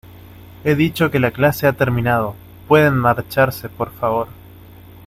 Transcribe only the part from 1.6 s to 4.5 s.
ha terminado. pueden marcharse, por favor.